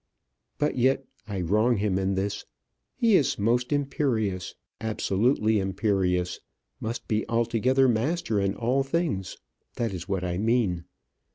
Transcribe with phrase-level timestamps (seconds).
[0.57, 2.43] But yet I wrong him in this.
[2.95, 6.39] He is most imperious, absolutely imperious
[6.79, 9.37] must be altogether master in all things;
[9.75, 10.85] that is what I mean.